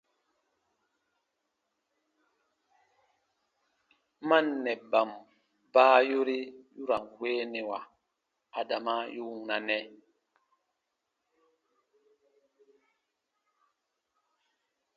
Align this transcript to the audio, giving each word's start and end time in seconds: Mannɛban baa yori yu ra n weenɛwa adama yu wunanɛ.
Mannɛban 4.27 5.09
baa 5.73 5.97
yori 6.09 6.37
yu 6.75 6.83
ra 6.89 6.97
n 7.03 7.07
weenɛwa 7.19 7.79
adama 8.59 8.93
yu 9.15 9.23
wunanɛ. 9.31 9.77